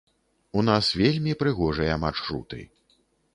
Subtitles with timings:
[0.61, 2.61] У нас вельмі прыгожыя маршруты.